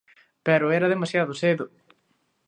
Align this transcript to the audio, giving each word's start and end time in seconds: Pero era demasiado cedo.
Pero 0.45 0.73
era 0.77 0.91
demasiado 0.93 1.33
cedo. 1.41 1.65